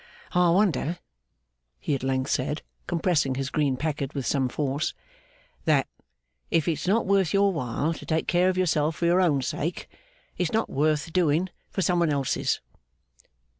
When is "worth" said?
7.05-7.35, 10.71-11.13